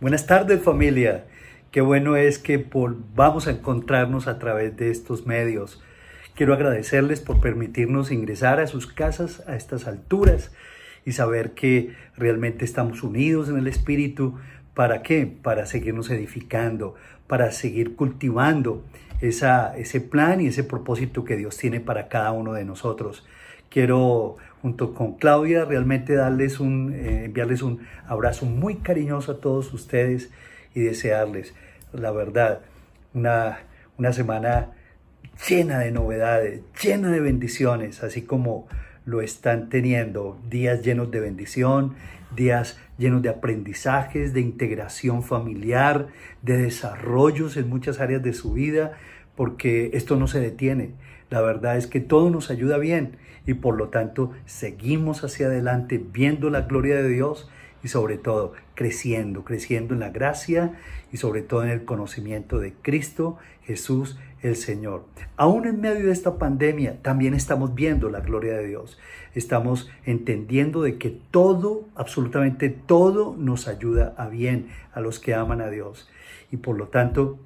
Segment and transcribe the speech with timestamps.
[0.00, 1.24] Buenas tardes familia.
[1.72, 2.64] Qué bueno es que
[3.16, 5.82] vamos a encontrarnos a través de estos medios.
[6.36, 10.52] Quiero agradecerles por permitirnos ingresar a sus casas a estas alturas
[11.04, 14.38] y saber que realmente estamos unidos en el Espíritu.
[14.72, 15.26] ¿Para qué?
[15.26, 16.94] Para seguirnos edificando,
[17.26, 18.84] para seguir cultivando
[19.20, 23.26] esa, ese plan y ese propósito que Dios tiene para cada uno de nosotros.
[23.68, 29.72] Quiero junto con Claudia realmente darles un, eh, enviarles un abrazo muy cariñoso a todos
[29.72, 30.30] ustedes
[30.74, 31.54] y desearles,
[31.92, 32.60] la verdad,
[33.14, 33.60] una,
[33.96, 34.72] una semana
[35.48, 38.68] llena de novedades, llena de bendiciones, así como
[39.04, 41.94] lo están teniendo, días llenos de bendición,
[42.36, 46.08] días llenos de aprendizajes, de integración familiar,
[46.42, 48.98] de desarrollos en muchas áreas de su vida,
[49.34, 50.90] porque esto no se detiene.
[51.30, 53.16] La verdad es que todo nos ayuda bien
[53.48, 57.48] y por lo tanto seguimos hacia adelante viendo la gloria de Dios
[57.82, 60.74] y sobre todo creciendo, creciendo en la gracia
[61.12, 65.06] y sobre todo en el conocimiento de Cristo Jesús el Señor.
[65.38, 68.98] Aún en medio de esta pandemia también estamos viendo la gloria de Dios.
[69.34, 75.62] Estamos entendiendo de que todo, absolutamente todo nos ayuda a bien a los que aman
[75.62, 76.06] a Dios.
[76.52, 77.38] Y por lo tanto,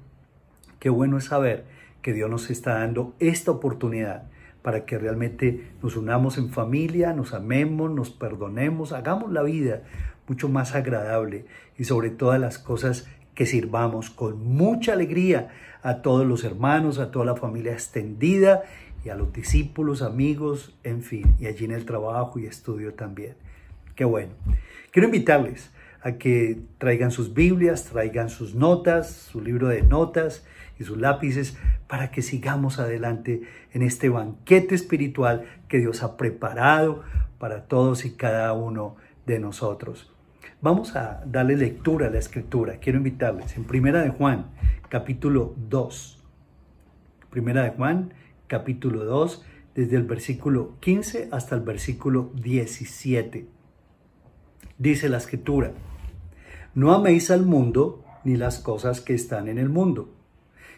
[0.79, 1.63] qué bueno es saber
[2.01, 4.25] que Dios nos está dando esta oportunidad
[4.63, 9.83] para que realmente nos unamos en familia, nos amemos, nos perdonemos, hagamos la vida
[10.27, 11.45] mucho más agradable
[11.77, 15.49] y sobre todas las cosas que sirvamos con mucha alegría
[15.81, 18.63] a todos los hermanos, a toda la familia extendida
[19.03, 23.35] y a los discípulos, amigos, en fin, y allí en el trabajo y estudio también.
[23.95, 24.31] Qué bueno.
[24.91, 30.45] Quiero invitarles a que traigan sus Biblias, traigan sus notas, su libro de notas
[30.79, 31.57] y sus lápices
[31.87, 33.41] para que sigamos adelante
[33.73, 37.03] en este banquete espiritual que Dios ha preparado
[37.37, 40.11] para todos y cada uno de nosotros.
[40.61, 42.77] Vamos a darle lectura a la escritura.
[42.77, 44.45] Quiero invitarles en Primera de Juan,
[44.89, 46.23] capítulo 2.
[47.29, 48.13] Primera de Juan,
[48.47, 49.43] capítulo 2,
[49.75, 53.47] desde el versículo 15 hasta el versículo 17.
[54.77, 55.73] Dice la escritura,
[56.75, 60.13] no améis al mundo ni las cosas que están en el mundo.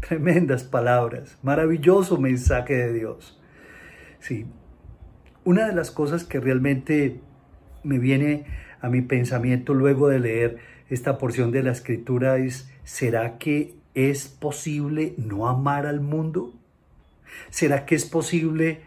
[0.00, 3.40] Tremendas palabras, maravilloso mensaje de Dios.
[4.20, 4.46] Sí,
[5.44, 7.20] una de las cosas que realmente
[7.82, 8.46] me viene
[8.80, 10.58] a mi pensamiento luego de leer
[10.88, 16.52] esta porción de la escritura es, ¿será que es posible no amar al mundo?
[17.50, 18.80] ¿Será que es posible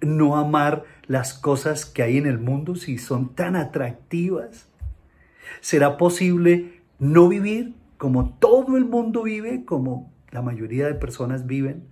[0.00, 4.68] no amar las cosas que hay en el mundo si son tan atractivas?
[5.60, 11.88] ¿Será posible no vivir como todo el mundo vive, como la mayoría de personas viven,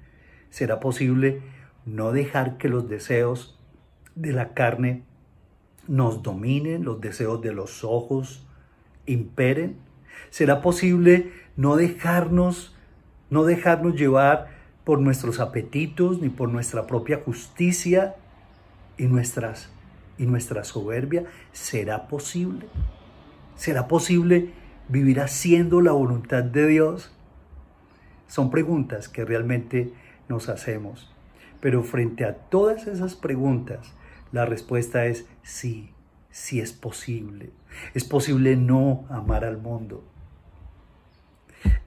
[0.51, 1.41] será posible
[1.87, 3.59] no dejar que los deseos
[4.17, 5.03] de la carne
[5.89, 8.47] nos dominen, los deseos de los ojos
[9.07, 9.79] imperen.
[10.29, 12.77] Será posible no dejarnos,
[13.31, 14.49] no dejarnos llevar
[14.85, 18.15] por nuestros apetitos ni por nuestra propia justicia
[18.99, 19.71] y nuestras
[20.19, 21.25] y nuestra soberbia.
[21.53, 22.67] ¿Será posible?
[23.57, 24.51] ¿Será posible
[24.91, 27.14] vivir haciendo la voluntad de Dios?
[28.35, 29.93] Son preguntas que realmente
[30.29, 31.09] nos hacemos.
[31.61, 33.93] Pero frente a todas esas preguntas,
[34.33, 35.91] la respuesta es sí,
[36.33, 37.51] sí es posible.
[37.95, 40.03] Es posible no amar al mundo.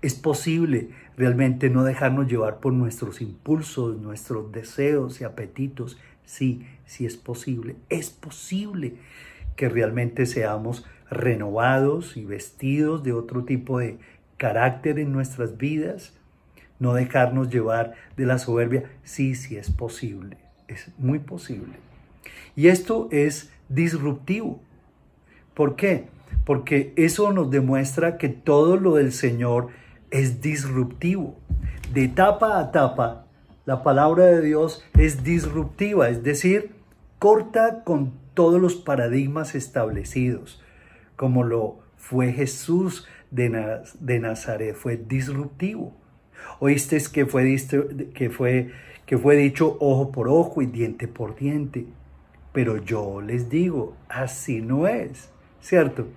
[0.02, 6.00] Es posible realmente no dejarnos llevar por nuestros impulsos, nuestros deseos y apetitos.
[6.24, 7.75] Sí, sí es posible.
[7.90, 8.96] Es posible
[9.58, 14.00] que realmente seamos renovados y vestidos de otro tipo de
[14.38, 16.16] carácter en nuestras vidas
[16.79, 18.84] no dejarnos llevar de la soberbia.
[19.03, 20.38] Sí, sí es posible,
[20.68, 21.74] es muy posible.
[22.56, 24.59] Y esto es disruptivo.
[25.53, 26.08] ¿Por qué?
[26.46, 29.70] Porque eso nos demuestra que todo lo del Señor
[30.12, 31.35] es disruptivo.
[31.94, 33.26] De etapa a etapa,
[33.66, 36.72] la palabra de Dios es disruptiva, es decir,
[37.20, 40.62] corta con todos los paradigmas establecidos,
[41.16, 45.94] como lo fue Jesús de, Nazaret, fue disruptivo.
[46.59, 47.55] Oíste que fue,
[48.13, 48.71] que, fue,
[49.05, 51.85] que fue dicho ojo por ojo y diente por diente.
[52.51, 55.29] Pero yo les digo, así no es,
[55.61, 56.07] ¿cierto?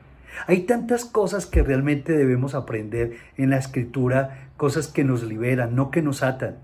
[0.46, 5.90] Hay tantas cosas que realmente debemos aprender en la escritura, cosas que nos liberan, no
[5.90, 6.56] que nos atan,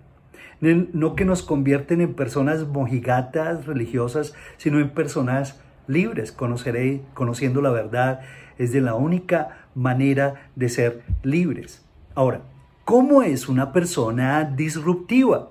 [0.61, 6.33] no que nos convierten en personas mojigatas religiosas, sino en personas libres.
[6.33, 8.21] Conoceré, conociendo la verdad,
[8.57, 11.85] es de la única manera de ser libres.
[12.15, 12.41] Ahora,
[12.87, 15.51] ¿cómo es una persona disruptiva?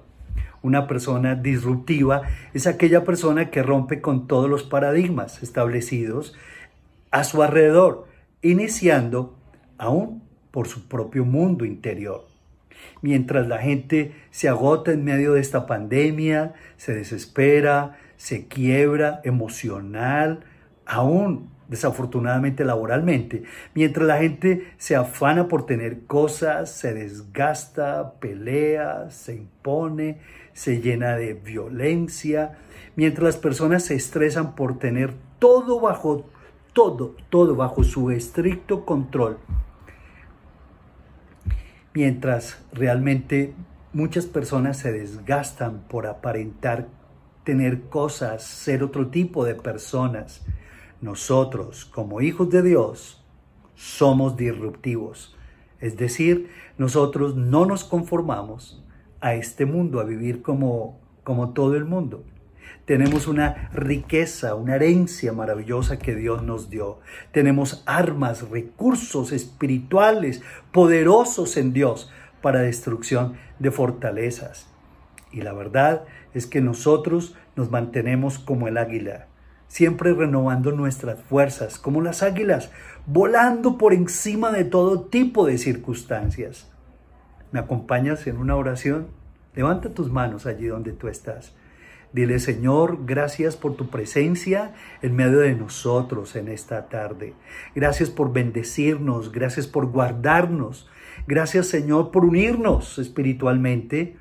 [0.61, 2.21] Una persona disruptiva
[2.53, 6.33] es aquella persona que rompe con todos los paradigmas establecidos
[7.11, 8.07] a su alrededor,
[8.41, 9.35] iniciando
[9.77, 12.25] aún por su propio mundo interior.
[13.01, 20.45] Mientras la gente se agota en medio de esta pandemia, se desespera, se quiebra emocional,
[20.85, 29.35] aún desafortunadamente laboralmente, mientras la gente se afana por tener cosas, se desgasta, pelea, se
[29.35, 30.19] impone,
[30.53, 32.57] se llena de violencia,
[32.95, 36.25] mientras las personas se estresan por tener todo bajo
[36.73, 39.37] todo, todo bajo su estricto control.
[41.93, 43.53] Mientras realmente
[43.93, 46.87] muchas personas se desgastan por aparentar
[47.45, 50.41] tener cosas, ser otro tipo de personas.
[51.05, 53.23] Nosotros, como hijos de Dios,
[53.75, 55.37] somos disruptivos.
[55.79, 56.49] Es decir,
[56.79, 58.83] nosotros no nos conformamos
[59.21, 62.23] a este mundo, a vivir como, como todo el mundo.
[62.85, 67.01] Tenemos una riqueza, una herencia maravillosa que Dios nos dio.
[67.31, 70.41] Tenemos armas, recursos espirituales
[70.71, 72.11] poderosos en Dios
[72.41, 74.71] para destrucción de fortalezas.
[75.31, 79.27] Y la verdad es que nosotros nos mantenemos como el águila,
[79.75, 82.71] siempre renovando nuestras fuerzas, como las águilas,
[83.05, 86.71] volando por encima de todo tipo de circunstancias.
[87.51, 89.07] ¿Me acompañas en una oración?
[89.53, 91.53] Levanta tus manos allí donde tú estás.
[92.13, 97.33] Dile, Señor, gracias por tu presencia en medio de nosotros en esta tarde.
[97.75, 100.89] Gracias por bendecirnos, gracias por guardarnos.
[101.27, 104.15] Gracias, Señor, por unirnos espiritualmente.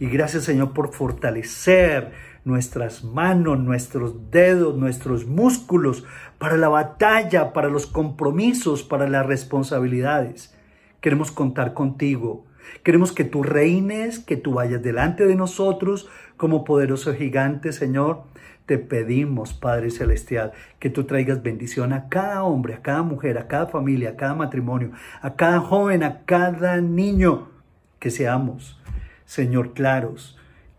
[0.00, 2.10] Y gracias, Señor, por fortalecer
[2.46, 6.04] nuestras manos, nuestros dedos, nuestros músculos
[6.38, 10.56] para la batalla, para los compromisos, para las responsabilidades.
[11.00, 12.46] Queremos contar contigo.
[12.84, 18.22] Queremos que tú reines, que tú vayas delante de nosotros como poderoso gigante, Señor.
[18.64, 23.48] Te pedimos, Padre Celestial, que tú traigas bendición a cada hombre, a cada mujer, a
[23.48, 27.48] cada familia, a cada matrimonio, a cada joven, a cada niño,
[27.98, 28.80] que seamos,
[29.24, 30.38] Señor, claros,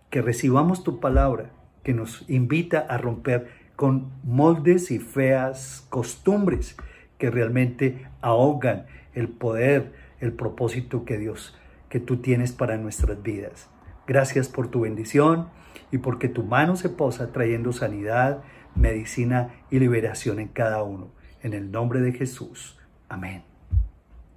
[0.09, 1.56] que recibamos tu palabra
[1.87, 3.47] que nos invita a romper
[3.77, 6.75] con moldes y feas costumbres
[7.17, 11.57] que realmente ahogan el poder, el propósito que Dios,
[11.87, 13.69] que tú tienes para nuestras vidas.
[14.05, 15.47] Gracias por tu bendición
[15.89, 18.43] y porque tu mano se posa trayendo sanidad,
[18.75, 21.13] medicina y liberación en cada uno.
[21.41, 22.77] En el nombre de Jesús.
[23.07, 23.43] Amén.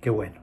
[0.01, 0.41] Qué bueno.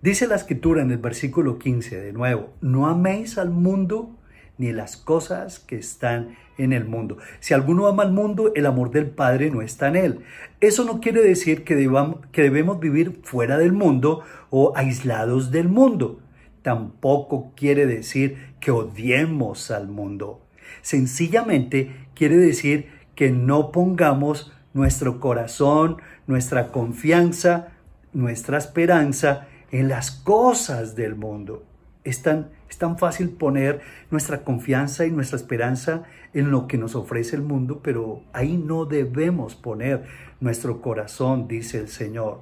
[0.00, 4.16] Dice la escritura en el versículo 15 de nuevo, no améis al mundo
[4.58, 7.18] ni las cosas que están en el mundo.
[7.40, 10.20] Si alguno ama al mundo, el amor del Padre no está en él.
[10.60, 11.90] Eso no quiere decir que,
[12.32, 16.20] que debemos vivir fuera del mundo o aislados del mundo.
[16.62, 20.40] Tampoco quiere decir que odiemos al mundo.
[20.82, 25.96] Sencillamente quiere decir que no pongamos nuestro corazón,
[26.26, 27.68] nuestra confianza,
[28.12, 31.64] nuestra esperanza en las cosas del mundo.
[32.04, 33.80] Es tan, es tan fácil poner
[34.10, 36.02] nuestra confianza y nuestra esperanza
[36.34, 40.04] en lo que nos ofrece el mundo, pero ahí no debemos poner
[40.40, 42.40] nuestro corazón, dice el Señor.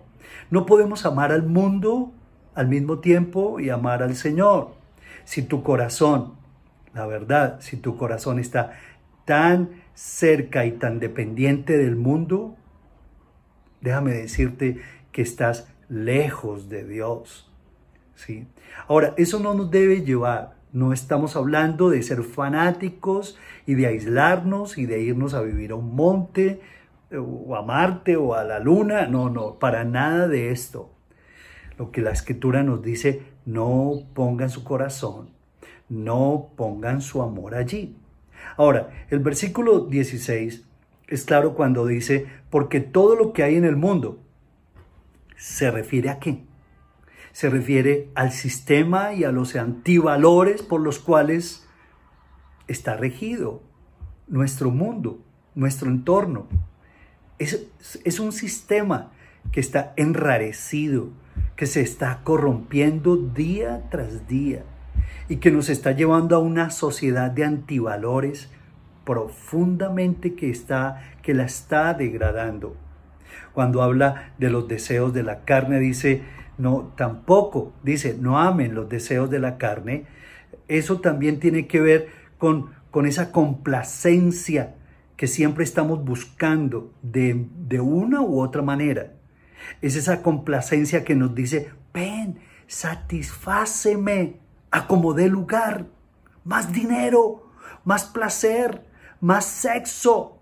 [0.51, 2.13] No podemos amar al mundo
[2.55, 4.75] al mismo tiempo y amar al Señor.
[5.25, 6.35] Si tu corazón,
[6.95, 8.73] la verdad, si tu corazón está
[9.25, 12.57] tan cerca y tan dependiente del mundo,
[13.81, 14.81] déjame decirte
[15.13, 17.50] que estás lejos de Dios.
[18.89, 24.79] Ahora, eso no nos debe llevar, no estamos hablando de ser fanáticos y de aislarnos
[24.79, 26.61] y de irnos a vivir a un monte
[27.13, 30.91] o a Marte o a la luna, no, no, para nada de esto.
[31.77, 35.31] Lo que la escritura nos dice, no pongan su corazón,
[35.89, 37.97] no pongan su amor allí.
[38.57, 40.65] Ahora, el versículo 16
[41.09, 44.21] es claro cuando dice, porque todo lo que hay en el mundo
[45.37, 46.45] se refiere a qué?
[47.33, 51.67] Se refiere al sistema y a los antivalores por los cuales
[52.69, 53.63] está regido
[54.27, 55.21] nuestro mundo,
[55.55, 56.47] nuestro entorno.
[57.39, 57.67] Es,
[58.05, 59.13] es un sistema
[59.53, 61.11] que está enrarecido,
[61.57, 64.65] que se está corrompiendo día tras día
[65.29, 68.51] y que nos está llevando a una sociedad de antivalores
[69.05, 72.77] profundamente que está que la está degradando.
[73.53, 76.23] Cuando habla de los deseos de la carne, dice,
[76.61, 80.07] no, tampoco, dice, no amen los deseos de la carne.
[80.69, 84.77] Eso también tiene que ver con, con esa complacencia
[85.17, 89.15] que siempre estamos buscando de, de una u otra manera.
[89.81, 94.37] Es esa complacencia que nos dice, ven, satisfáceme,
[94.71, 95.87] acomodé lugar,
[96.45, 97.51] más dinero,
[97.85, 98.85] más placer,
[99.21, 100.39] más sexo.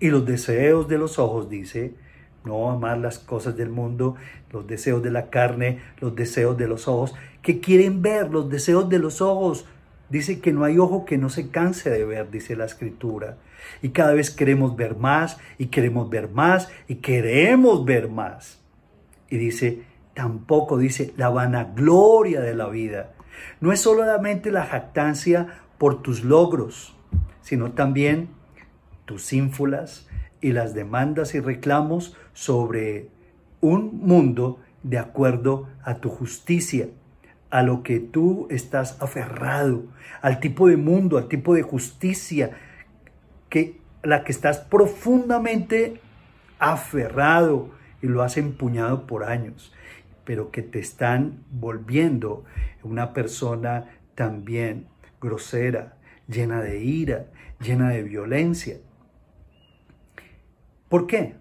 [0.00, 1.94] Y los deseos de los ojos, dice,
[2.44, 4.16] no amar las cosas del mundo,
[4.50, 8.88] los deseos de la carne, los deseos de los ojos, que quieren ver, los deseos
[8.88, 9.66] de los ojos.
[10.08, 13.38] Dice que no hay ojo que no se canse de ver, dice la escritura.
[13.80, 18.60] Y cada vez queremos ver más y queremos ver más y queremos ver más.
[19.30, 19.82] Y dice,
[20.14, 23.12] tampoco dice la vanagloria de la vida.
[23.60, 25.46] No es solamente la jactancia
[25.78, 26.94] por tus logros,
[27.40, 28.28] sino también
[29.04, 30.08] tus ínfulas
[30.40, 33.08] y las demandas y reclamos sobre
[33.60, 36.88] un mundo de acuerdo a tu justicia,
[37.50, 39.84] a lo que tú estás aferrado,
[40.20, 42.50] al tipo de mundo, al tipo de justicia
[43.48, 46.00] que la que estás profundamente
[46.58, 47.70] aferrado
[48.00, 49.72] y lo has empuñado por años,
[50.24, 52.44] pero que te están volviendo
[52.82, 54.88] una persona también
[55.20, 57.26] grosera, llena de ira,
[57.60, 58.78] llena de violencia.
[60.88, 61.36] ¿Por qué?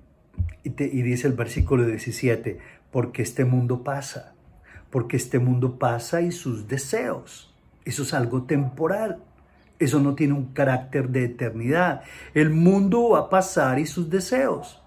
[0.64, 2.60] Y, dice el versículo 17,
[2.92, 4.34] porque este mundo pasa,
[4.90, 7.54] porque este mundo pasa y sus deseos.
[7.86, 9.24] Eso es algo temporal.
[9.80, 12.04] Eso no tiene un carácter de eternidad.
[12.36, 14.80] El mundo va a pasar y sus deseos.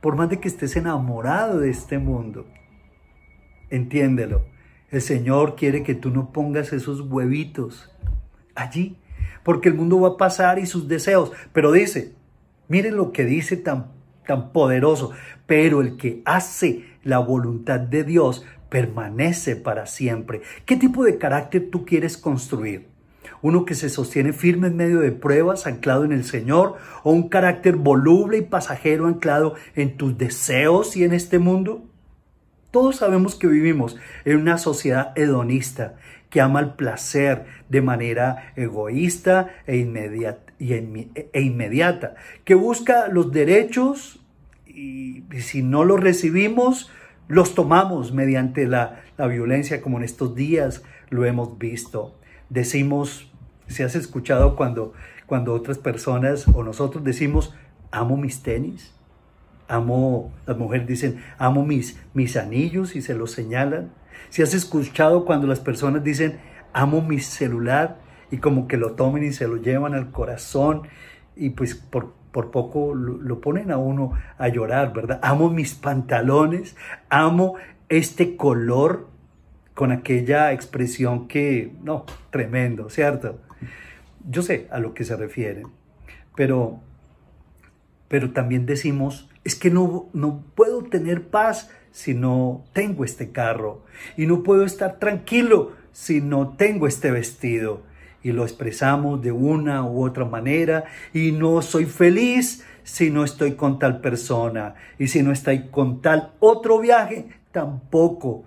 [0.00, 2.46] Por más de que estés enamorado de este mundo.
[3.70, 4.46] Entiéndelo.
[4.92, 7.90] El Señor quiere que tú no pongas esos huevitos
[8.54, 8.98] allí.
[9.42, 11.32] Porque el mundo va a pasar y sus deseos.
[11.52, 12.14] Pero dice,
[12.68, 13.95] miren lo que dice tan
[14.26, 15.12] tan poderoso,
[15.46, 20.42] pero el que hace la voluntad de Dios permanece para siempre.
[20.64, 22.88] ¿Qué tipo de carácter tú quieres construir?
[23.42, 26.76] ¿Uno que se sostiene firme en medio de pruebas, anclado en el Señor?
[27.02, 31.84] ¿O un carácter voluble y pasajero anclado en tus deseos y en este mundo?
[32.70, 35.94] Todos sabemos que vivimos en una sociedad hedonista
[36.30, 42.14] que ama el placer de manera egoísta e inmediata e inmediata,
[42.44, 44.20] que busca los derechos
[44.66, 46.90] y, si no los recibimos,
[47.28, 52.18] los tomamos mediante la, la violencia, como en estos días lo hemos visto.
[52.48, 53.30] Decimos,
[53.66, 54.94] si has escuchado cuando,
[55.26, 57.54] cuando otras personas o nosotros decimos,
[57.90, 58.94] amo mis tenis,
[59.68, 63.90] amo, las mujeres dicen, amo mis, mis anillos y se los señalan.
[64.30, 66.38] Si has escuchado cuando las personas dicen,
[66.72, 67.98] amo mi celular
[68.30, 70.82] y como que lo tomen y se lo llevan al corazón
[71.36, 75.20] y pues por, por poco lo, ponen a uno a llorar, ¿verdad?
[75.22, 76.76] Amo mis pantalones,
[77.08, 77.54] amo
[77.88, 79.08] este color
[79.72, 83.40] con aquella expresión que, no, tremendo, ¿cierto?
[84.28, 85.68] Yo sé a lo que se refieren,
[86.34, 86.80] pero,
[88.08, 93.80] pero también decimos, es que no, no puedo tener paz si no tengo este carro
[94.18, 97.84] y no puedo estar tranquilo si no tengo este vestido.
[98.22, 100.84] Y lo expresamos de una u otra manera
[101.14, 104.74] y no soy feliz si no estoy con tal persona.
[104.98, 108.44] Y si no estoy con tal otro viaje, tampoco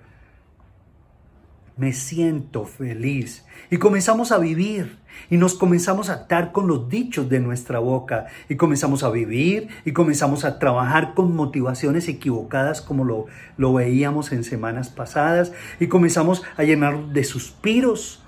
[1.79, 3.45] me siento feliz.
[3.71, 8.27] Y comenzamos a vivir y nos comenzamos a atar con los dichos de nuestra boca
[8.47, 13.25] y comenzamos a vivir y comenzamos a trabajar con motivaciones equivocadas como lo,
[13.57, 18.23] lo veíamos en semanas pasadas y comenzamos a llenar de suspiros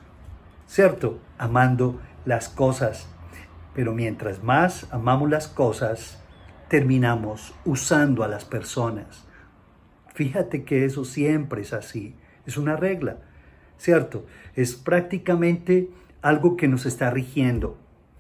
[0.72, 1.20] ¿cierto?
[1.38, 3.06] Amando las cosas.
[3.76, 6.18] Pero mientras más amamos las cosas,
[6.70, 9.26] terminamos usando a las personas.
[10.14, 12.16] Fíjate que eso siempre es así,
[12.46, 13.18] es una regla,
[13.82, 14.26] ¿cierto?
[14.56, 15.90] Es prácticamente
[16.22, 17.78] algo que nos está rigiendo.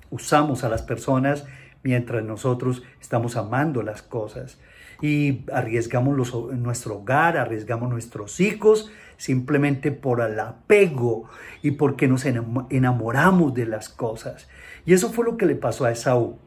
[0.09, 1.45] Usamos a las personas
[1.83, 4.59] mientras nosotros estamos amando las cosas
[5.01, 11.29] y arriesgamos nuestro hogar, arriesgamos nuestros hijos simplemente por el apego
[11.61, 14.49] y porque nos enamoramos de las cosas.
[14.85, 16.39] Y eso fue lo que le pasó a Esaú,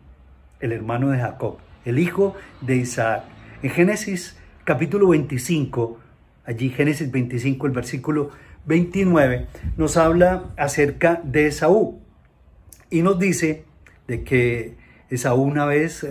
[0.58, 3.22] el hermano de Jacob, el hijo de Isaac.
[3.62, 6.00] En Génesis capítulo 25,
[6.46, 8.30] allí Génesis 25, el versículo
[8.66, 12.00] 29, nos habla acerca de Esaú
[12.90, 13.64] y nos dice
[14.06, 14.76] de que
[15.10, 16.06] Esaú una vez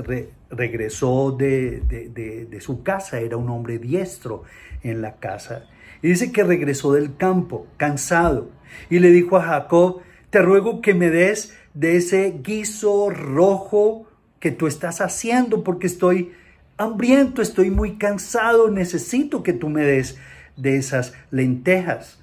[0.49, 4.43] regresó de, su casa, era un hombre diestro
[4.81, 5.65] en la casa.
[6.01, 8.49] Y dice que regresó del campo, cansado,
[8.89, 14.07] y le dijo a Jacob, te ruego que me des de ese guiso rojo
[14.39, 16.33] que tú estás haciendo porque estoy
[16.77, 20.17] hambriento, estoy muy cansado, necesito que tú me des
[20.57, 22.22] de esas lentejas.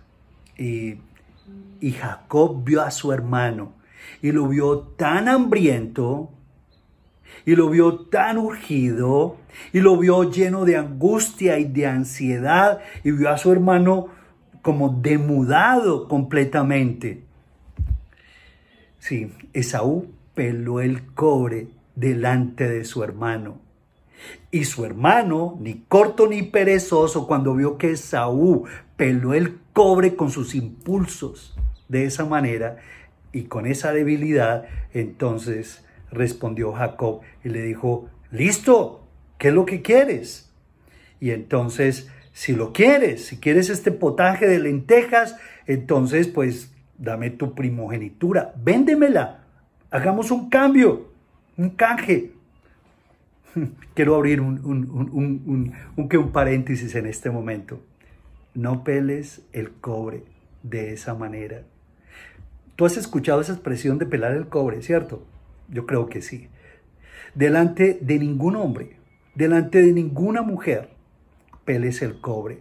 [0.61, 0.99] Y,
[1.81, 3.73] Jacob vio a su hermano
[4.21, 6.29] y lo vio tan hambriento
[7.47, 9.39] y lo vio tan urgido
[9.73, 14.09] y lo vio lleno de angustia y de ansiedad y vio a su hermano
[14.61, 17.25] como demudado completamente.
[18.99, 23.70] Sí, Esaú peló el cobre delante de su hermano.
[24.51, 28.65] Y su hermano, ni corto ni perezoso, cuando vio que Esaú
[28.97, 31.57] peló el cobre con sus impulsos
[31.89, 32.79] de esa manera
[33.33, 39.07] y con esa debilidad, entonces respondió Jacob y le dijo, listo,
[39.39, 40.53] ¿qué es lo que quieres?
[41.21, 45.37] Y entonces, si lo quieres, si quieres este potaje de lentejas,
[45.67, 49.45] entonces pues dame tu primogenitura, véndemela,
[49.91, 51.09] hagamos un cambio,
[51.57, 52.33] un canje.
[53.95, 57.83] Quiero abrir un, un, un paréntesis en este momento.
[58.55, 60.25] No peles el cobre
[60.63, 61.63] de esa manera.
[62.77, 65.25] Tú has escuchado esa expresión de pelar el cobre, ¿cierto?
[65.69, 66.49] Yo creo que sí.
[67.35, 68.97] Delante de ningún hombre,
[69.35, 70.91] delante de ninguna mujer,
[71.65, 72.59] peles el cobre,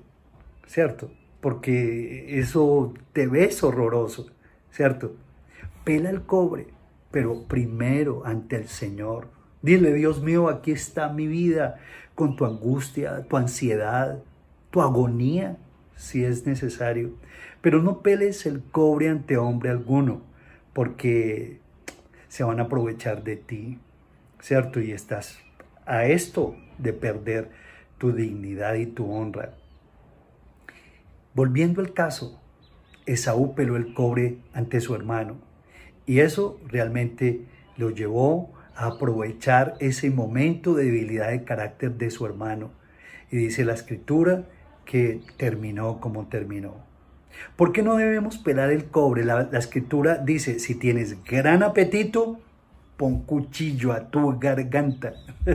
[0.67, 1.11] ¿cierto?
[1.41, 4.27] Porque eso te ves horroroso,
[4.71, 5.15] ¿cierto?
[5.83, 6.67] Pela el cobre,
[7.11, 9.38] pero primero ante el Señor.
[9.61, 11.79] Dile, Dios mío, aquí está mi vida,
[12.15, 14.19] con tu angustia, tu ansiedad,
[14.71, 15.57] tu agonía,
[15.95, 17.11] si es necesario.
[17.61, 20.21] Pero no peles el cobre ante hombre alguno,
[20.73, 21.59] porque
[22.29, 23.79] se van a aprovechar de ti,
[24.39, 24.79] ¿cierto?
[24.79, 25.39] Y estás
[25.85, 27.49] a esto de perder
[27.97, 29.55] tu dignidad y tu honra.
[31.33, 32.39] Volviendo al caso,
[33.05, 35.37] Esaú peló el cobre ante su hermano
[36.05, 37.45] y eso realmente
[37.77, 42.71] lo llevó aprovechar ese momento de debilidad de carácter de su hermano.
[43.29, 44.45] Y dice la escritura
[44.85, 46.75] que terminó como terminó.
[47.55, 49.25] ¿Por qué no debemos pelar el cobre?
[49.25, 52.39] La, escritura dice, si tienes gran apetito,
[52.97, 55.13] pon cuchillo a tu garganta.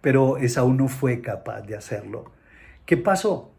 [0.00, 2.32] Pero Esaú no fue capaz de hacerlo.
[2.86, 3.50] ¿Qué pasó?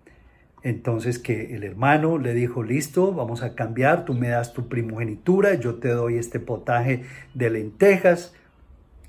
[0.64, 5.56] Entonces que el hermano le dijo, listo, vamos a cambiar, tú me das tu primogenitura,
[5.56, 8.34] yo te doy este potaje de lentejas.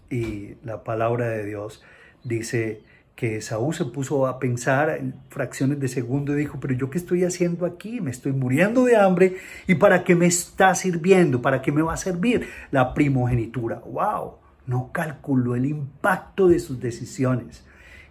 [0.09, 1.83] Y la palabra de Dios
[2.25, 2.83] dice
[3.15, 6.97] que Saúl se puso a pensar en fracciones de segundo y dijo, pero yo qué
[6.97, 9.37] estoy haciendo aquí, me estoy muriendo de hambre
[9.67, 13.81] y para qué me está sirviendo, para qué me va a servir la primogenitura.
[13.81, 14.37] ¡Wow!
[14.67, 17.65] No calculó el impacto de sus decisiones.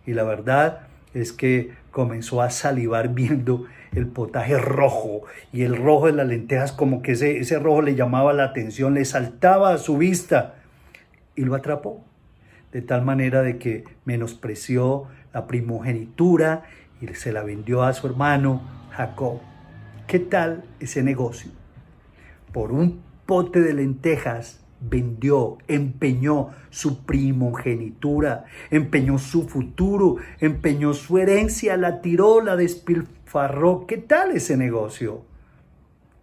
[0.06, 6.08] Y la verdad es que comenzó a salivar viendo el potaje rojo y el rojo
[6.08, 9.78] de las lentejas como que ese, ese rojo le llamaba la atención, le saltaba a
[9.78, 10.56] su vista
[11.36, 12.04] y lo atrapó
[12.72, 16.64] de tal manera de que menospreció la primogenitura
[17.02, 19.40] y se la vendió a su hermano Jacob.
[20.08, 21.52] ¿Qué tal ese negocio?
[22.52, 31.78] Por un pote de lentejas vendió, empeñó su primogenitura, empeñó su futuro, empeñó su herencia,
[31.78, 33.86] la tiró, la despilfarró.
[33.88, 35.24] ¿Qué tal ese negocio?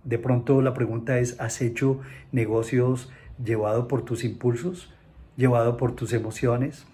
[0.05, 2.01] De pronto la pregunta es, ¿has hecho
[2.33, 3.11] negocios
[3.43, 4.93] llevado por tus impulsos?
[5.39, 6.85] llevado por tus emociones.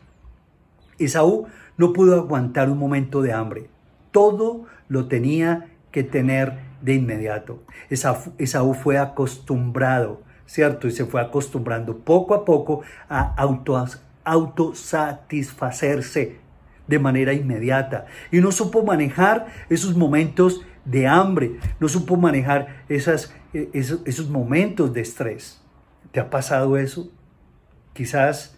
[0.98, 3.68] Esaú no pudo aguantar un momento de hambre.
[4.12, 7.64] Todo lo tenía que tener de inmediato.
[7.88, 10.88] Esaú fue acostumbrado, ¿cierto?
[10.88, 13.34] Y se fue acostumbrando poco a poco a
[14.24, 16.38] autosatisfacerse
[16.86, 18.06] de manera inmediata.
[18.30, 24.28] Y no supo manejar esos momentos de hambre, no supo manejar esas, e, esos, esos
[24.28, 25.60] momentos de estrés.
[26.12, 27.10] ¿Te ha pasado eso?
[27.94, 28.56] Quizás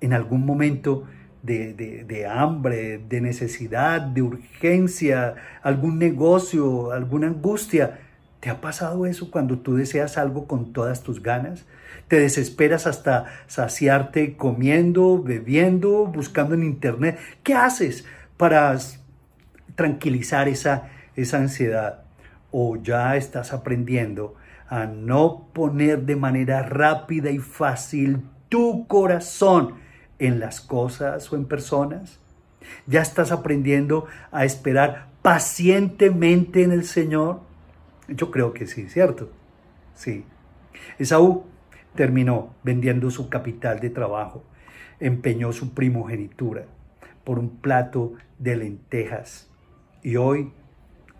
[0.00, 1.04] en algún momento
[1.42, 8.00] de, hambre, de necesidad, de urgencia, algún negocio, alguna angustia.
[8.40, 11.64] ¿Te ha pasado eso cuando tú deseas algo con todas tus ganas?
[12.06, 17.18] ¿Te desesperas hasta saciarte comiendo, bebiendo, buscando en internet?
[17.42, 18.04] ¿Qué haces
[18.36, 18.76] para
[19.74, 22.04] tranquilizar esa, esa ansiedad?
[22.52, 24.36] ¿O ya estás aprendiendo
[24.68, 29.74] a no poner de manera rápida y fácil tu corazón
[30.20, 32.20] en las cosas o en personas?
[32.86, 37.47] ¿Ya estás aprendiendo a esperar pacientemente en el Señor?
[38.08, 39.30] Yo creo que sí, ¿cierto?
[39.94, 40.24] Sí.
[40.98, 41.44] Esaú
[41.94, 44.44] terminó vendiendo su capital de trabajo,
[45.00, 46.64] empeñó su primogenitura
[47.24, 49.50] por un plato de lentejas.
[50.02, 50.52] Y hoy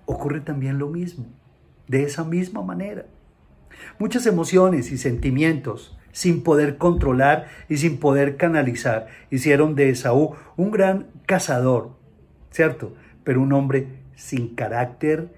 [0.07, 1.27] ocurre también lo mismo,
[1.87, 3.05] de esa misma manera.
[3.99, 9.09] Muchas emociones y sentimientos sin poder controlar y sin poder canalizar.
[9.31, 11.91] Hicieron de Esaú un gran cazador,
[12.51, 12.95] ¿cierto?
[13.25, 15.38] Pero un hombre sin carácter,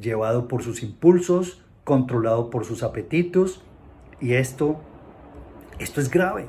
[0.00, 3.62] llevado por sus impulsos, controlado por sus apetitos.
[4.20, 4.80] Y esto,
[5.78, 6.46] esto es grave,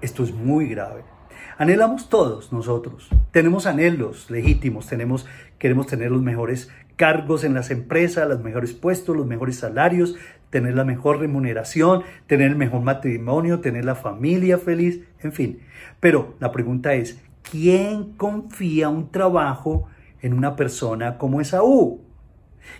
[0.00, 1.02] esto es muy grave.
[1.58, 5.26] Anhelamos todos nosotros, tenemos anhelos legítimos, tenemos,
[5.58, 10.16] queremos tener los mejores cargos en las empresas, los mejores puestos, los mejores salarios,
[10.50, 15.60] tener la mejor remuneración, tener el mejor matrimonio, tener la familia feliz, en fin.
[15.98, 19.88] Pero la pregunta es, ¿quién confía un trabajo
[20.20, 22.00] en una persona como Esaú?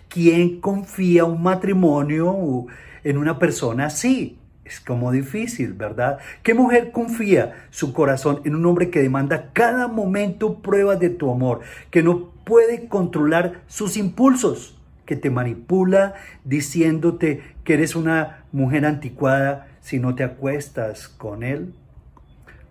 [0.07, 2.67] ¿Quién confía un matrimonio
[3.03, 4.39] en una persona así?
[4.65, 6.19] Es como difícil, ¿verdad?
[6.41, 11.29] ¿Qué mujer confía su corazón en un hombre que demanda cada momento pruebas de tu
[11.31, 14.79] amor, que no puede controlar sus impulsos?
[15.05, 21.73] que te manipula diciéndote que eres una mujer anticuada si no te acuestas con él.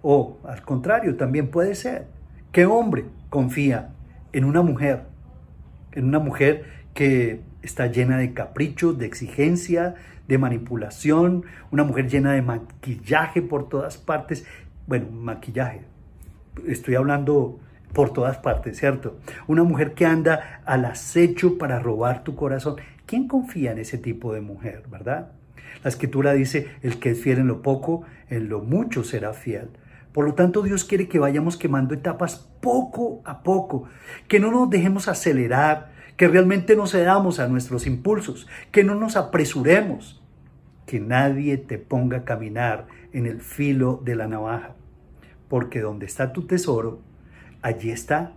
[0.02, 2.06] O al contrario, también puede ser.
[2.50, 3.90] ¿Qué hombre confía
[4.32, 5.04] en una mujer?
[5.92, 9.94] En una mujer que está llena de caprichos, de exigencia,
[10.28, 14.44] de manipulación, una mujer llena de maquillaje por todas partes.
[14.86, 15.82] Bueno, maquillaje.
[16.66, 17.60] Estoy hablando
[17.92, 19.18] por todas partes, ¿cierto?
[19.46, 22.76] Una mujer que anda al acecho para robar tu corazón.
[23.06, 25.32] ¿Quién confía en ese tipo de mujer, verdad?
[25.82, 29.68] La escritura dice, el que es fiel en lo poco, en lo mucho será fiel.
[30.12, 33.88] Por lo tanto, Dios quiere que vayamos quemando etapas poco a poco,
[34.28, 35.90] que no nos dejemos acelerar,
[36.22, 40.22] que realmente no cedamos a nuestros impulsos, que no nos apresuremos,
[40.86, 44.76] que nadie te ponga a caminar en el filo de la navaja,
[45.48, 47.00] porque donde está tu tesoro,
[47.60, 48.34] allí está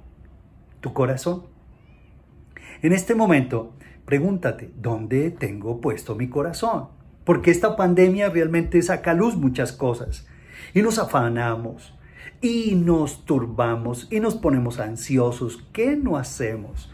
[0.81, 1.43] tu corazón.
[2.81, 6.87] En este momento, pregúntate, ¿dónde tengo puesto mi corazón?
[7.23, 10.25] Porque esta pandemia realmente saca a luz muchas cosas.
[10.73, 11.95] Y nos afanamos,
[12.41, 15.67] y nos turbamos, y nos ponemos ansiosos.
[15.71, 16.89] ¿Qué no hacemos?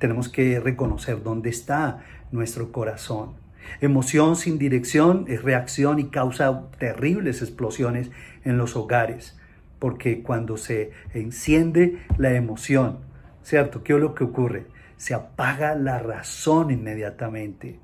[0.00, 3.34] Tenemos que reconocer dónde está nuestro corazón.
[3.80, 8.10] Emoción sin dirección es reacción y causa terribles explosiones
[8.44, 9.36] en los hogares
[9.80, 13.00] porque cuando se enciende la emoción,
[13.42, 13.82] ¿cierto?
[13.82, 14.66] ¿Qué es lo que ocurre?
[14.96, 17.80] Se apaga la razón inmediatamente.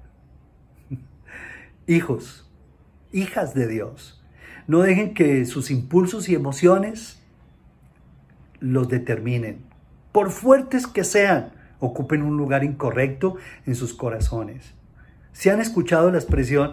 [1.88, 2.48] Hijos,
[3.12, 4.22] hijas de Dios,
[4.68, 7.22] no dejen que sus impulsos y emociones
[8.61, 9.64] los determinen.
[10.12, 13.36] Por fuertes que sean, ocupen un lugar incorrecto
[13.66, 14.74] en sus corazones.
[15.32, 16.72] ¿Se han escuchado la expresión?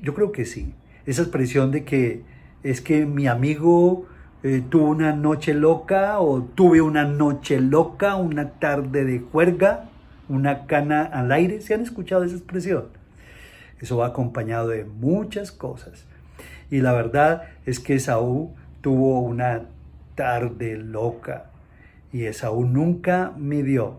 [0.00, 0.74] Yo creo que sí.
[1.06, 2.22] Esa expresión de que
[2.62, 4.06] es que mi amigo
[4.42, 9.90] eh, tuve una noche loca o tuve una noche loca, una tarde de juerga,
[10.28, 11.60] una cana al aire.
[11.60, 12.86] ¿Se han escuchado esa expresión?
[13.80, 16.04] Eso va acompañado de muchas cosas.
[16.70, 19.66] Y la verdad es que Esaú tuvo una
[20.14, 21.50] tarde loca
[22.12, 23.98] y Esaú nunca midió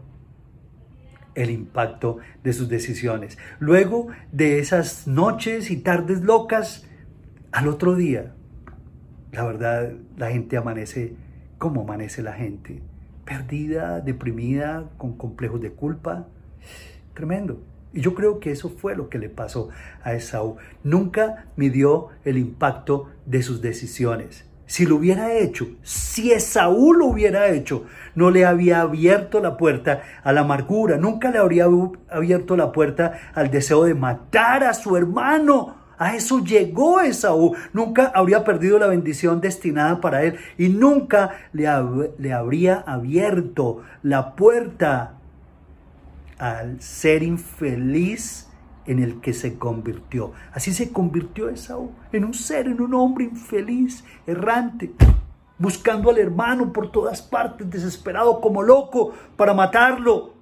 [1.36, 3.38] el impacto de sus decisiones.
[3.60, 6.88] Luego de esas noches y tardes locas,
[7.52, 8.34] al otro día
[9.32, 11.16] la verdad, la gente amanece
[11.58, 12.82] como amanece la gente,
[13.26, 16.28] perdida, deprimida, con complejos de culpa.
[17.14, 17.62] Tremendo.
[17.94, 19.70] Y yo creo que eso fue lo que le pasó
[20.04, 20.58] a Esaú.
[20.84, 24.49] Nunca midió el impacto de sus decisiones.
[24.70, 30.04] Si lo hubiera hecho, si Esaú lo hubiera hecho, no le había abierto la puerta
[30.24, 31.66] a la amargura, nunca le habría
[32.08, 37.56] abierto la puerta al deseo de matar a su hermano a eso llegó Esaú.
[37.74, 41.68] Nunca habría perdido la bendición destinada para él y nunca le,
[42.20, 45.16] le habría abierto la puerta
[46.38, 48.49] al ser infeliz
[48.90, 50.34] en el que se convirtió.
[50.52, 54.92] Así se convirtió Esaú, en un ser, en un hombre infeliz, errante,
[55.60, 60.34] buscando al hermano por todas partes, desesperado como loco para matarlo.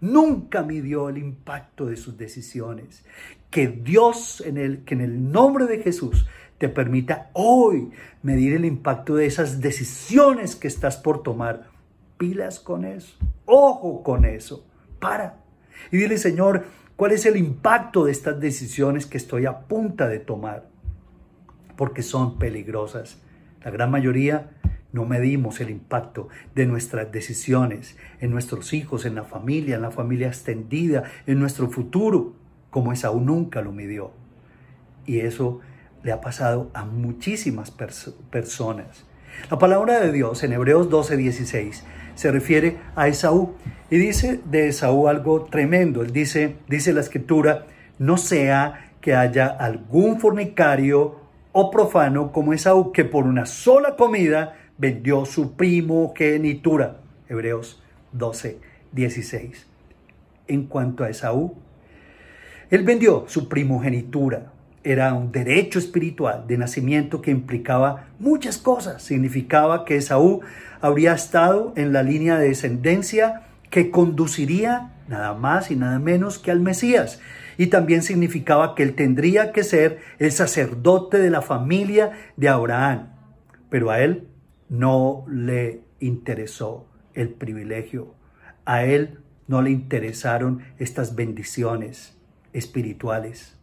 [0.00, 3.04] Nunca midió el impacto de sus decisiones
[3.50, 6.24] que Dios, en el, que en el nombre de Jesús,
[6.58, 7.90] te permita hoy
[8.22, 11.66] medir el impacto de esas decisiones que estás por tomar.
[12.16, 14.64] Pilas con eso, ojo con eso,
[15.00, 15.40] para.
[15.90, 16.64] Y dile, Señor,
[16.96, 20.68] ¿cuál es el impacto de estas decisiones que estoy a punto de tomar?
[21.76, 23.18] Porque son peligrosas.
[23.64, 24.50] La gran mayoría
[24.92, 29.90] no medimos el impacto de nuestras decisiones en nuestros hijos, en la familia, en la
[29.90, 32.34] familia extendida, en nuestro futuro
[32.72, 34.12] como Esaú nunca lo midió.
[35.06, 35.60] Y eso
[36.02, 39.04] le ha pasado a muchísimas personas.
[39.50, 43.54] La palabra de Dios en Hebreos 12, 16 se refiere a Esaú
[43.90, 46.02] y dice de Esaú algo tremendo.
[46.02, 47.66] Él dice, dice la escritura,
[47.98, 51.20] no sea que haya algún fornicario
[51.52, 57.00] o profano como Esaú que por una sola comida vendió su primogenitura.
[57.28, 58.58] Hebreos 12,
[58.92, 59.66] 16.
[60.48, 61.54] En cuanto a Esaú,
[62.70, 64.52] él vendió su primogenitura.
[64.84, 69.02] Era un derecho espiritual de nacimiento que implicaba muchas cosas.
[69.02, 70.40] Significaba que Esaú
[70.80, 76.50] habría estado en la línea de descendencia que conduciría nada más y nada menos que
[76.50, 77.20] al Mesías.
[77.58, 83.10] Y también significaba que él tendría que ser el sacerdote de la familia de Abraham.
[83.70, 84.26] Pero a él
[84.68, 88.14] no le interesó el privilegio.
[88.64, 92.18] A él no le interesaron estas bendiciones
[92.52, 93.61] espirituales.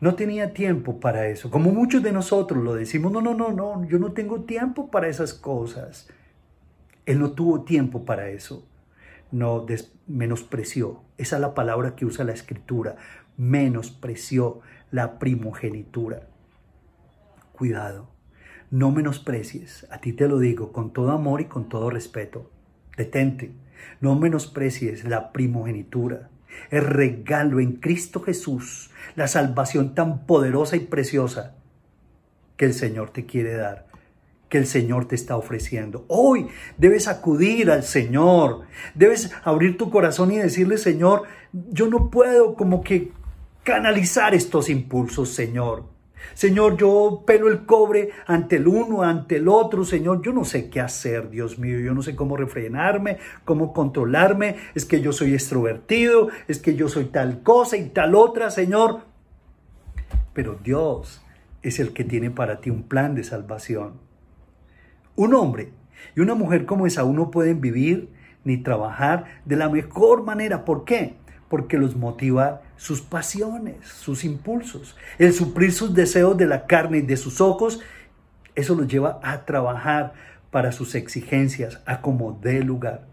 [0.00, 1.50] No tenía tiempo para eso.
[1.50, 5.08] Como muchos de nosotros lo decimos, no, no, no, no, yo no tengo tiempo para
[5.08, 6.08] esas cosas.
[7.04, 8.64] Él no tuvo tiempo para eso.
[9.32, 9.66] No
[10.06, 11.02] menospreció.
[11.16, 12.96] Esa es la palabra que usa la escritura.
[13.36, 16.28] Menospreció la primogenitura.
[17.52, 18.08] Cuidado.
[18.70, 19.86] No menosprecies.
[19.90, 22.50] A ti te lo digo con todo amor y con todo respeto.
[22.96, 23.52] Detente.
[24.00, 26.30] No menosprecies la primogenitura
[26.70, 31.54] el regalo en Cristo Jesús, la salvación tan poderosa y preciosa
[32.56, 33.86] que el Señor te quiere dar,
[34.48, 36.04] que el Señor te está ofreciendo.
[36.08, 38.62] Hoy debes acudir al Señor,
[38.94, 43.12] debes abrir tu corazón y decirle, Señor, yo no puedo como que
[43.62, 45.97] canalizar estos impulsos, Señor.
[46.34, 50.70] Señor, yo pelo el cobre ante el uno, ante el otro, Señor, yo no sé
[50.70, 55.34] qué hacer, Dios mío, yo no sé cómo refrenarme, cómo controlarme, es que yo soy
[55.34, 59.00] extrovertido, es que yo soy tal cosa y tal otra, Señor.
[60.32, 61.22] Pero Dios
[61.62, 63.94] es el que tiene para ti un plan de salvación.
[65.16, 65.72] Un hombre
[66.14, 68.10] y una mujer como esa no pueden vivir
[68.44, 70.64] ni trabajar de la mejor manera.
[70.64, 71.16] ¿Por qué?
[71.48, 74.96] porque los motiva sus pasiones, sus impulsos.
[75.18, 77.80] El suplir sus deseos de la carne y de sus ojos,
[78.54, 80.14] eso los lleva a trabajar
[80.50, 83.06] para sus exigencias, a como dé lugar.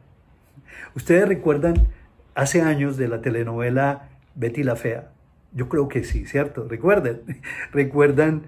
[0.96, 1.88] Ustedes recuerdan
[2.36, 5.10] hace años de la telenovela Betty la Fea.
[5.52, 6.68] Yo creo que sí, ¿cierto?
[6.68, 7.22] Recuerdan,
[7.72, 8.44] recuerdan,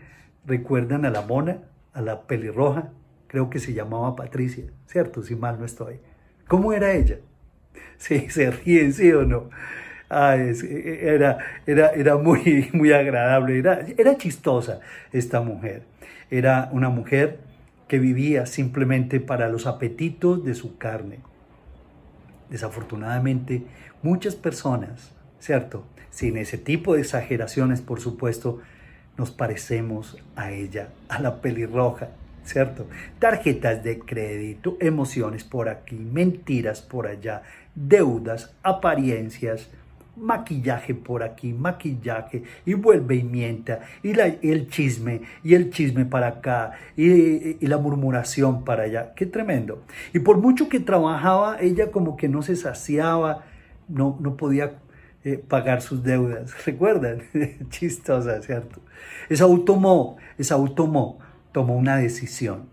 [0.46, 1.58] recuerdan a la mona,
[1.94, 2.92] a la pelirroja,
[3.28, 5.24] creo que se llamaba Patricia, ¿cierto?
[5.24, 6.00] Si mal no estoy.
[6.48, 7.18] ¿Cómo era ella?
[7.98, 9.50] Sí, se ríen, sí o no.
[10.10, 14.80] Era, era, era muy, muy agradable, era, era chistosa
[15.12, 15.84] esta mujer.
[16.30, 17.40] Era una mujer
[17.88, 21.20] que vivía simplemente para los apetitos de su carne.
[22.50, 23.64] Desafortunadamente,
[24.02, 25.86] muchas personas, ¿cierto?
[26.10, 28.62] Sin ese tipo de exageraciones, por supuesto,
[29.18, 32.10] nos parecemos a ella, a la pelirroja,
[32.44, 32.88] ¿cierto?
[33.20, 37.44] Tarjetas de crédito, emociones por aquí, mentiras por allá,
[37.76, 39.70] deudas, apariencias,
[40.18, 46.28] maquillaje por aquí, maquillaje, y vuelve y mienta, y, el chisme, y el chisme para
[46.28, 49.14] acá, y, la murmuración para allá.
[49.16, 49.84] Qué tremendo.
[50.14, 53.46] Y por mucho que trabajaba, ella como que no se saciaba,
[53.88, 54.80] no, no podía
[55.24, 56.54] eh, pagar sus deudas.
[56.66, 57.22] ¿Recuerdan?
[57.70, 58.82] Chistosa, ¿cierto?
[59.30, 61.20] Esa tomó, esa tomó,
[61.52, 62.70] tomó una decisión,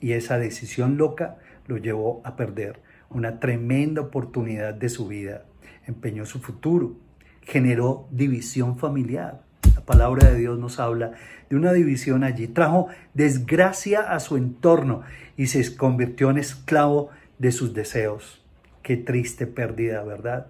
[0.00, 2.80] y esa decisión loca lo llevó a perder
[3.14, 5.44] una tremenda oportunidad de su vida,
[5.86, 6.96] empeñó su futuro,
[7.42, 9.42] generó división familiar.
[9.74, 11.12] La palabra de Dios nos habla
[11.48, 15.02] de una división allí, trajo desgracia a su entorno
[15.36, 18.44] y se convirtió en esclavo de sus deseos.
[18.82, 20.48] Qué triste pérdida, ¿verdad?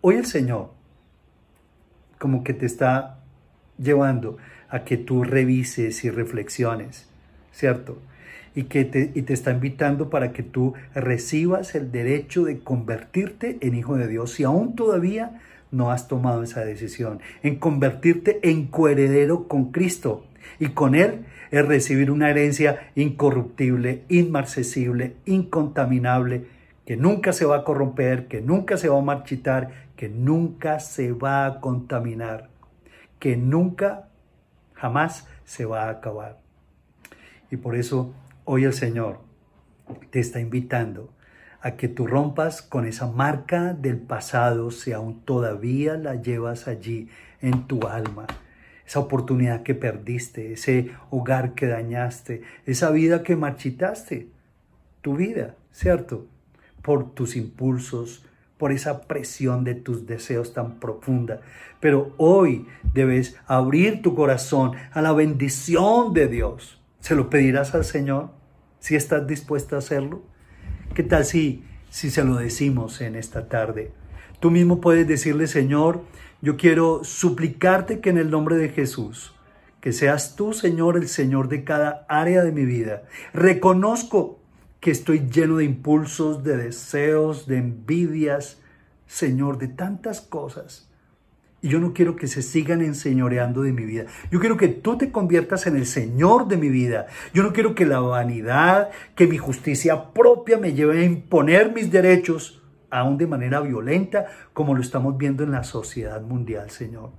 [0.00, 0.72] Hoy el Señor
[2.18, 3.18] como que te está
[3.78, 4.36] llevando
[4.68, 7.08] a que tú revises y reflexiones,
[7.50, 7.98] ¿cierto?
[8.54, 13.58] Y que te, y te está invitando para que tú recibas el derecho de convertirte
[13.60, 18.66] en hijo de Dios si aún todavía no has tomado esa decisión, en convertirte en
[18.66, 20.26] coheredero con Cristo
[20.60, 26.46] y con Él es recibir una herencia incorruptible, inmarcesible, incontaminable,
[26.86, 31.12] que nunca se va a corromper, que nunca se va a marchitar, que nunca se
[31.12, 32.48] va a contaminar,
[33.18, 34.08] que nunca,
[34.74, 36.38] jamás se va a acabar.
[37.50, 39.20] Y por eso Hoy el Señor
[40.10, 41.12] te está invitando
[41.60, 47.08] a que tú rompas con esa marca del pasado si aún todavía la llevas allí
[47.40, 48.26] en tu alma.
[48.84, 54.28] Esa oportunidad que perdiste, ese hogar que dañaste, esa vida que marchitaste,
[55.02, 56.26] tu vida, ¿cierto?
[56.82, 58.26] Por tus impulsos,
[58.58, 61.42] por esa presión de tus deseos tan profunda.
[61.78, 67.84] Pero hoy debes abrir tu corazón a la bendición de Dios ¿Se lo pedirás al
[67.84, 68.30] Señor?
[68.78, 70.22] ¿Si estás dispuesta a hacerlo?
[70.94, 73.90] ¿Qué tal si, si se lo decimos en esta tarde?
[74.38, 76.04] Tú mismo puedes decirle, Señor,
[76.40, 79.34] Yo quiero suplicarte que en el nombre de Jesús,
[79.80, 83.02] que seas tú, Señor, el Señor de cada área de mi vida.
[83.32, 84.40] Reconozco
[84.78, 88.60] que estoy lleno de impulsos, de deseos, de envidias,
[89.06, 90.91] Señor, de tantas cosas.
[91.62, 94.06] Y yo no quiero que se sigan enseñoreando de mi vida.
[94.32, 97.06] Yo quiero que tú te conviertas en el Señor de mi vida.
[97.32, 101.92] Yo no quiero que la vanidad, que mi justicia propia me lleve a imponer mis
[101.92, 107.10] derechos, aún de manera violenta, como lo estamos viendo en la sociedad mundial, Señor.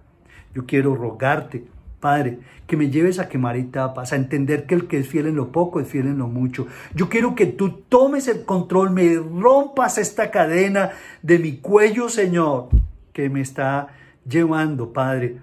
[0.54, 1.66] Yo quiero rogarte,
[2.02, 5.38] Padre, que me lleves a quemar etapas, a entender que el que es fiel en
[5.38, 6.68] lo poco es fiel en lo mucho.
[6.94, 12.68] Yo quiero que tú tomes el control, me rompas esta cadena de mi cuello, Señor,
[13.14, 13.88] que me está
[14.28, 15.40] llevando, Padre,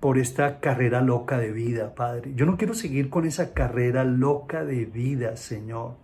[0.00, 2.32] por esta carrera loca de vida, Padre.
[2.34, 5.94] Yo no quiero seguir con esa carrera loca de vida, Señor.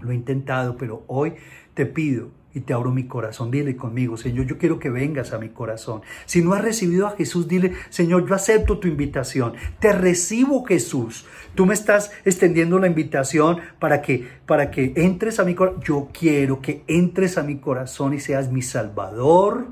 [0.00, 1.34] Lo he intentado, pero hoy
[1.74, 3.50] te pido y te abro mi corazón.
[3.50, 6.02] Dile conmigo, Señor, yo quiero que vengas a mi corazón.
[6.26, 9.52] Si no has recibido a Jesús, dile, Señor, yo acepto tu invitación.
[9.78, 11.26] Te recibo, Jesús.
[11.54, 15.82] Tú me estás extendiendo la invitación para que para que entres a mi corazón.
[15.82, 19.68] Yo quiero que entres a mi corazón y seas mi Salvador,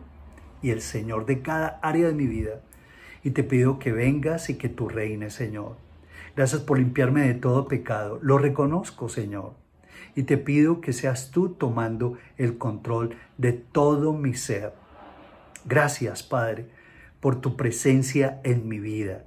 [0.62, 2.60] y el Señor de cada área de mi vida.
[3.22, 5.76] Y te pido que vengas y que tú reines, Señor.
[6.36, 8.18] Gracias por limpiarme de todo pecado.
[8.22, 9.54] Lo reconozco, Señor.
[10.14, 14.72] Y te pido que seas tú tomando el control de todo mi ser.
[15.64, 16.68] Gracias, Padre,
[17.20, 19.24] por tu presencia en mi vida.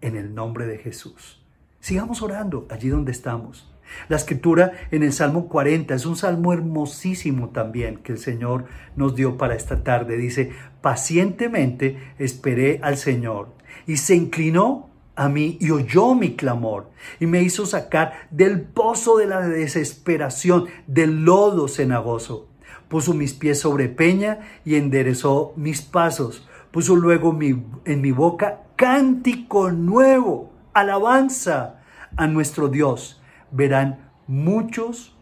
[0.00, 1.42] En el nombre de Jesús.
[1.80, 3.73] Sigamos orando allí donde estamos.
[4.08, 8.66] La escritura en el Salmo 40 es un salmo hermosísimo también que el Señor
[8.96, 10.16] nos dio para esta tarde.
[10.16, 13.54] Dice, pacientemente esperé al Señor
[13.86, 19.16] y se inclinó a mí y oyó mi clamor y me hizo sacar del pozo
[19.16, 22.48] de la desesperación, del lodo cenagoso.
[22.88, 26.46] Puso mis pies sobre peña y enderezó mis pasos.
[26.70, 27.38] Puso luego
[27.84, 31.80] en mi boca cántico nuevo, alabanza
[32.16, 33.20] a nuestro Dios
[33.54, 35.16] verán muchos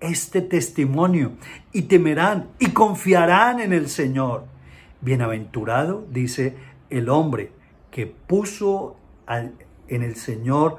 [0.00, 1.32] este testimonio
[1.72, 4.46] y temerán y confiarán en el Señor.
[5.00, 6.56] Bienaventurado, dice
[6.90, 7.52] el hombre,
[7.90, 8.96] que puso
[9.88, 10.78] en el Señor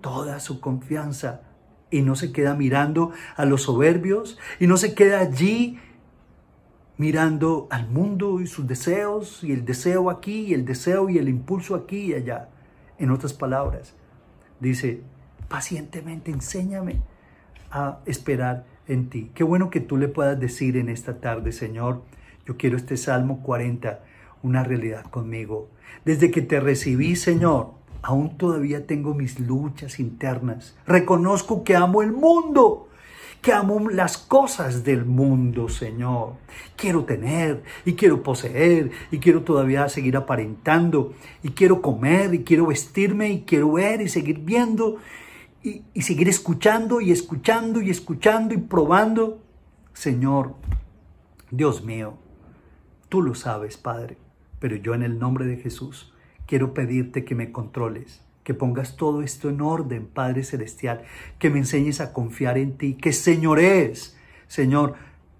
[0.00, 1.42] toda su confianza
[1.90, 5.78] y no se queda mirando a los soberbios y no se queda allí
[6.98, 11.28] mirando al mundo y sus deseos y el deseo aquí y el deseo y el
[11.28, 12.48] impulso aquí y allá.
[12.98, 13.94] En otras palabras,
[14.60, 15.02] dice,
[15.48, 17.00] pacientemente, enséñame
[17.70, 19.30] a esperar en ti.
[19.34, 22.02] Qué bueno que tú le puedas decir en esta tarde, Señor,
[22.46, 24.00] yo quiero este Salmo 40,
[24.42, 25.68] una realidad conmigo.
[26.04, 30.76] Desde que te recibí, Señor, aún todavía tengo mis luchas internas.
[30.86, 32.86] Reconozco que amo el mundo
[33.46, 36.32] que amo las cosas del mundo, Señor.
[36.74, 42.66] Quiero tener y quiero poseer y quiero todavía seguir aparentando y quiero comer y quiero
[42.66, 44.96] vestirme y quiero ver y seguir viendo
[45.66, 49.42] y, seguir escuchando y escuchando y escuchando y probando.
[49.92, 50.54] Señor,
[51.50, 52.14] Dios mío,
[53.08, 54.16] tú lo sabes, Padre,
[54.60, 56.12] pero yo en el nombre de Jesús
[56.46, 61.02] quiero pedirte que me controles, que pongas todo esto en orden, Padre Celestial,
[61.40, 64.94] que me enseñes a confiar en ti, que señores, Señor,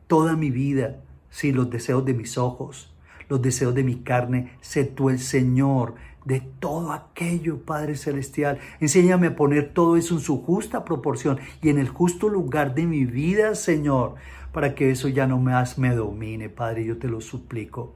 [0.09, 0.97] toda mi vida,
[1.31, 2.93] sí, los deseos de mis ojos,
[3.29, 5.95] los deseos de mi carne, sé tú el Señor
[6.27, 8.59] de todo aquello, Padre Celestial.
[8.81, 12.85] Enséñame a poner todo eso en su justa proporción y en el justo lugar de
[12.85, 14.17] mi vida, Señor,
[14.53, 17.95] para que eso ya no más me domine, Padre, yo te lo suplico.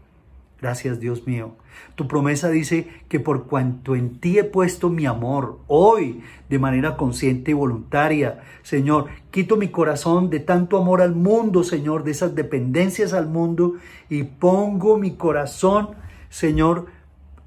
[0.60, 1.52] Gracias, Dios mío.
[1.94, 6.98] Tu promesa dice que por cuanto en ti he puesto mi amor, hoy, de manera
[6.98, 12.34] consciente y voluntaria, Señor, quito mi corazón de tanto amor al mundo, Señor, de esas
[12.34, 13.76] dependencias al mundo,
[14.10, 15.92] y pongo mi corazón,
[16.28, 16.86] Señor,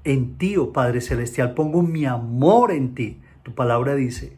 [0.04, 3.20] en ti, oh Padre Celestial, pongo mi amor en ti.
[3.42, 4.36] Tu palabra dice,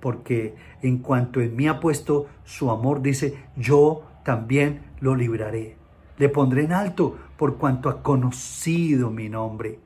[0.00, 5.76] porque en cuanto en mí ha puesto su amor, dice, yo también lo libraré.
[6.18, 9.78] Le pondré en alto por cuanto ha conocido mi nombre.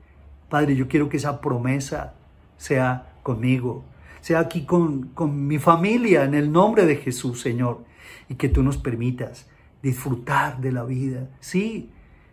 [0.48, 2.14] Padre, yo quiero que esa promesa
[2.56, 3.84] sea conmigo,
[4.20, 7.84] sea aquí con, con mi familia, en el nombre de Jesús, Señor,
[8.28, 9.48] y que tú nos permitas
[9.82, 11.28] disfrutar de la vida.
[11.40, 11.90] Sí,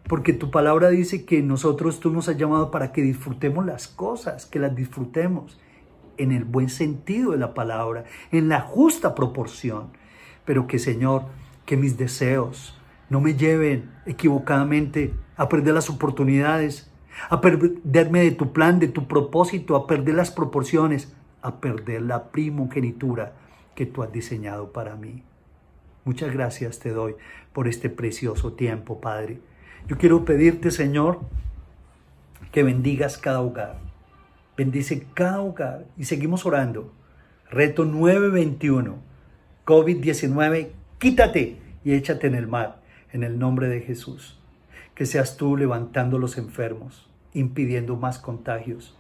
[0.08, 4.46] porque tu palabra dice que nosotros tú nos has llamado para que disfrutemos las cosas,
[4.46, 5.60] que las disfrutemos
[6.18, 9.90] en el buen sentido de la palabra, en la justa proporción,
[10.46, 11.24] pero que Señor,
[11.66, 12.80] que mis deseos
[13.10, 16.92] no me lleven equivocadamente a perder las oportunidades,
[17.30, 22.32] a perderme de tu plan, de tu propósito, a perder las proporciones, a perder la
[22.32, 23.34] primogenitura
[23.74, 25.24] que tú has diseñado para mí.
[26.04, 27.16] Muchas gracias te doy
[27.54, 29.40] por este precioso tiempo, Padre.
[29.88, 31.20] Yo quiero pedirte, Señor,
[32.52, 33.78] que bendigas cada hogar.
[34.58, 36.92] Bendice cada hogar y seguimos orando.
[37.52, 38.98] Reto 921.
[39.64, 42.82] COVID-19, quítate y échate en el mar,
[43.14, 44.40] en el nombre de Jesús.
[44.96, 48.98] Que seas tú levantando los enfermos, impidiendo más contagios.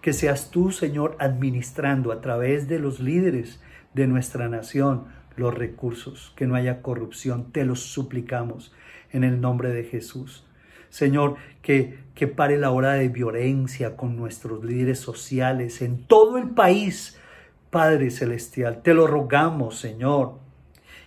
[0.00, 3.60] Que seas tú, Señor, administrando a través de los líderes
[3.92, 5.04] de nuestra nación
[5.36, 8.72] los recursos, que no haya corrupción, te los suplicamos
[9.14, 10.44] en el nombre de Jesús.
[10.90, 16.50] Señor, que, que pare la hora de violencia con nuestros líderes sociales en todo el
[16.50, 17.18] país.
[17.70, 20.38] Padre Celestial, te lo rogamos, Señor,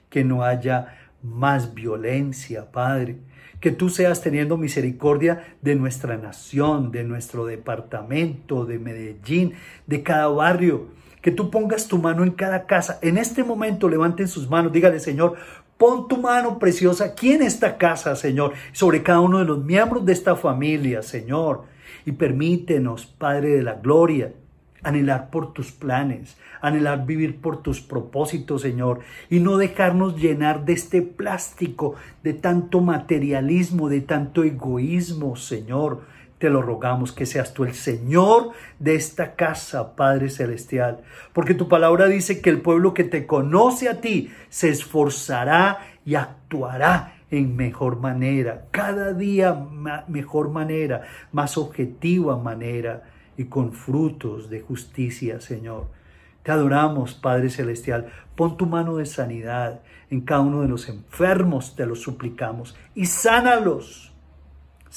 [0.10, 3.18] que no haya más violencia, Padre.
[3.60, 9.54] Que tú seas teniendo misericordia de nuestra nación, de nuestro departamento, de Medellín,
[9.86, 10.90] de cada barrio.
[11.22, 13.00] Que tú pongas tu mano en cada casa.
[13.02, 15.38] En este momento levanten sus manos, dígale, Señor,
[15.78, 20.06] Pon tu mano preciosa aquí en esta casa, Señor, sobre cada uno de los miembros
[20.06, 21.66] de esta familia, Señor.
[22.06, 24.34] Y permítenos, Padre de la Gloria,
[24.82, 30.74] anhelar por tus planes, anhelar vivir por tus propósitos, Señor, y no dejarnos llenar de
[30.74, 37.64] este plástico, de tanto materialismo, de tanto egoísmo, Señor te lo rogamos que seas tú
[37.64, 41.02] el Señor de esta casa, Padre Celestial,
[41.34, 46.16] porque tu palabra dice que el pueblo que te conoce a ti se esforzará y
[46.16, 49.54] actuará en mejor manera, cada día
[50.08, 53.04] mejor manera, más objetiva manera
[53.36, 55.88] y con frutos de justicia, Señor.
[56.44, 58.08] Te adoramos, Padre Celestial.
[58.36, 63.06] Pon tu mano de sanidad en cada uno de los enfermos, te lo suplicamos, y
[63.06, 64.14] sánalos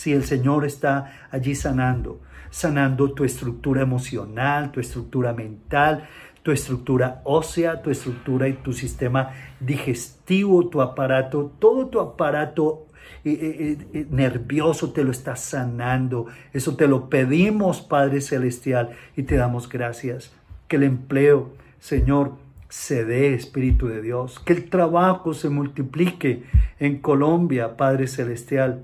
[0.00, 6.08] si el Señor está allí sanando, sanando tu estructura emocional, tu estructura mental,
[6.42, 12.86] tu estructura ósea, tu estructura y tu sistema digestivo, tu aparato, todo tu aparato
[13.26, 16.28] eh, eh, eh, nervioso te lo está sanando.
[16.54, 20.32] Eso te lo pedimos, Padre Celestial, y te damos gracias.
[20.66, 22.36] Que el empleo, Señor,
[22.70, 24.38] se dé, Espíritu de Dios.
[24.38, 26.44] Que el trabajo se multiplique
[26.78, 28.82] en Colombia, Padre Celestial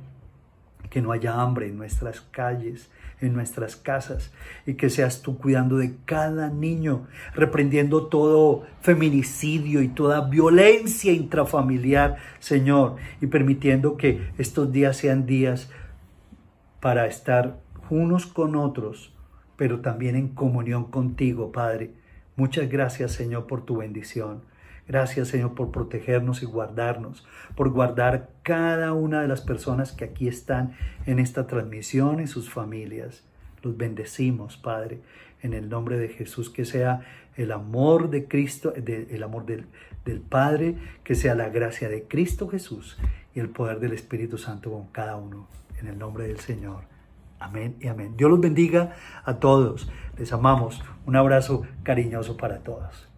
[0.97, 2.91] que no haya hambre en nuestras calles,
[3.21, 4.33] en nuestras casas,
[4.65, 12.17] y que seas tú cuidando de cada niño, reprendiendo todo feminicidio y toda violencia intrafamiliar,
[12.39, 15.69] Señor, y permitiendo que estos días sean días
[16.81, 17.59] para estar
[17.91, 19.13] unos con otros,
[19.59, 21.91] pero también en comunión contigo, Padre.
[22.37, 24.45] Muchas gracias, Señor, por tu bendición.
[24.89, 27.27] Gracias Señor por protegernos y guardarnos,
[27.57, 30.77] por guardar cada una de las personas que aquí están
[31.07, 33.25] en esta transmisión y sus familias.
[33.63, 35.01] Los bendecimos, Padre,
[35.43, 37.01] en el nombre de Jesús, que sea
[37.37, 39.67] el amor de Cristo, el amor del,
[40.05, 42.97] del Padre, que sea la gracia de Cristo Jesús
[43.35, 45.49] y el poder del Espíritu Santo con cada uno,
[45.81, 46.85] en el nombre del Señor.
[47.39, 48.17] Amén y amén.
[48.17, 49.91] Dios los bendiga a todos.
[50.17, 50.83] Les amamos.
[51.05, 53.09] Un abrazo cariñoso para todos.